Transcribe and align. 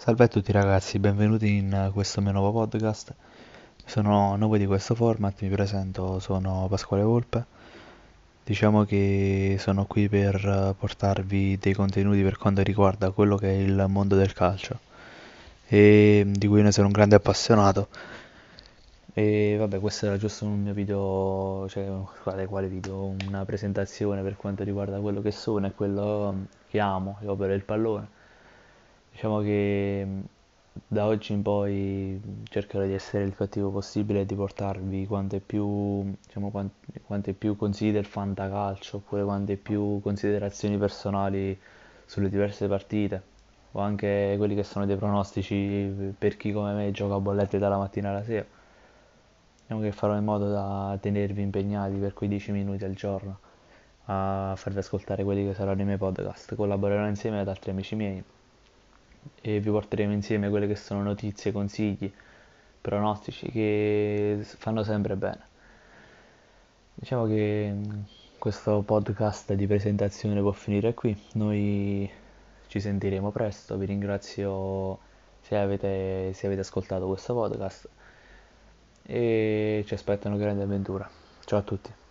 Salve 0.00 0.24
a 0.24 0.28
tutti 0.28 0.52
ragazzi, 0.52 1.00
benvenuti 1.00 1.56
in 1.56 1.90
questo 1.92 2.20
mio 2.20 2.30
nuovo 2.30 2.52
podcast. 2.52 3.12
Sono 3.84 4.36
nuovo 4.36 4.56
di 4.56 4.64
questo 4.64 4.94
format, 4.94 5.42
mi 5.42 5.48
presento, 5.48 6.20
sono 6.20 6.68
Pasquale 6.70 7.02
Volpe. 7.02 7.44
Diciamo 8.44 8.84
che 8.84 9.56
sono 9.58 9.86
qui 9.86 10.08
per 10.08 10.76
portarvi 10.78 11.58
dei 11.58 11.74
contenuti 11.74 12.22
per 12.22 12.38
quanto 12.38 12.62
riguarda 12.62 13.10
quello 13.10 13.36
che 13.36 13.48
è 13.48 13.54
il 13.54 13.86
mondo 13.88 14.14
del 14.14 14.32
calcio 14.32 14.78
e 15.66 16.24
di 16.24 16.46
cui 16.46 16.62
ne 16.62 16.70
sono 16.70 16.86
un 16.86 16.92
grande 16.92 17.16
appassionato. 17.16 17.88
E 19.12 19.56
vabbè, 19.58 19.80
questo 19.80 20.06
era 20.06 20.16
giusto 20.16 20.44
un 20.44 20.62
mio 20.62 20.74
video, 20.74 21.66
cioè, 21.68 21.90
quale, 22.22 22.46
quale 22.46 22.68
video? 22.68 23.16
Una 23.26 23.44
presentazione 23.44 24.22
per 24.22 24.36
quanto 24.36 24.62
riguarda 24.62 25.00
quello 25.00 25.20
che 25.20 25.32
sono 25.32 25.66
e 25.66 25.72
quello 25.72 26.46
che 26.68 26.78
amo, 26.78 27.16
l'opera 27.22 27.50
del 27.50 27.64
pallone. 27.64 28.16
Diciamo 29.18 29.40
che 29.40 30.06
da 30.86 31.06
oggi 31.06 31.32
in 31.32 31.42
poi 31.42 32.20
cercherò 32.44 32.84
di 32.84 32.92
essere 32.92 33.24
il 33.24 33.32
più 33.32 33.46
attivo 33.46 33.68
possibile 33.70 34.20
e 34.20 34.26
di 34.26 34.36
portarvi 34.36 35.08
quante 35.08 35.40
più, 35.40 36.14
diciamo, 36.24 36.50
quan- 36.50 36.70
quante 37.02 37.32
più 37.32 37.56
consigli 37.56 37.90
del 37.90 38.04
fantacalcio 38.04 38.98
oppure 38.98 39.24
quante 39.24 39.56
più 39.56 40.00
considerazioni 40.00 40.78
personali 40.78 41.58
sulle 42.06 42.28
diverse 42.28 42.68
partite 42.68 43.20
o 43.72 43.80
anche 43.80 44.34
quelli 44.36 44.54
che 44.54 44.62
sono 44.62 44.86
dei 44.86 44.94
pronostici 44.94 46.14
per 46.16 46.36
chi 46.36 46.52
come 46.52 46.72
me 46.74 46.92
gioca 46.92 47.14
a 47.14 47.18
bollette 47.18 47.58
dalla 47.58 47.76
mattina 47.76 48.10
alla 48.10 48.22
sera. 48.22 48.46
Diciamo 49.62 49.80
che 49.80 49.90
farò 49.90 50.16
in 50.16 50.22
modo 50.24 50.48
da 50.48 50.96
tenervi 51.00 51.42
impegnati 51.42 51.96
per 51.96 52.12
quei 52.12 52.28
10 52.28 52.52
minuti 52.52 52.84
al 52.84 52.94
giorno 52.94 53.40
a 54.04 54.54
farvi 54.56 54.78
ascoltare 54.78 55.24
quelli 55.24 55.44
che 55.44 55.54
saranno 55.54 55.82
i 55.82 55.84
miei 55.84 55.98
podcast. 55.98 56.54
Collaborerò 56.54 57.08
insieme 57.08 57.40
ad 57.40 57.48
altri 57.48 57.72
amici 57.72 57.96
miei 57.96 58.22
e 59.40 59.60
vi 59.60 59.70
porteremo 59.70 60.12
insieme 60.12 60.48
quelle 60.48 60.66
che 60.66 60.76
sono 60.76 61.02
notizie, 61.02 61.52
consigli, 61.52 62.12
pronostici 62.80 63.50
che 63.50 64.38
fanno 64.42 64.82
sempre 64.82 65.16
bene. 65.16 65.40
Diciamo 66.94 67.26
che 67.26 67.70
mm, 67.72 68.00
questo 68.38 68.82
podcast 68.82 69.52
di 69.54 69.66
presentazione 69.66 70.40
può 70.40 70.52
finire 70.52 70.94
qui. 70.94 71.16
Noi 71.34 72.10
ci 72.66 72.80
sentiremo 72.80 73.30
presto. 73.30 73.76
Vi 73.76 73.86
ringrazio 73.86 74.98
se 75.40 75.56
avete, 75.56 76.32
se 76.34 76.46
avete 76.46 76.60
ascoltato 76.60 77.06
questo 77.06 77.34
podcast 77.34 77.88
e 79.02 79.84
ci 79.86 79.94
aspettano 79.94 80.36
grandi 80.36 80.62
avventure. 80.62 81.08
Ciao 81.44 81.58
a 81.60 81.62
tutti. 81.62 82.07